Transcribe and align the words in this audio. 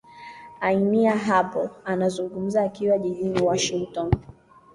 ania 0.61 1.15
hapo 1.17 1.69
anazungumuza 1.85 2.63
akiwa 2.63 2.97
jijini 2.97 3.41
washington 3.41 4.11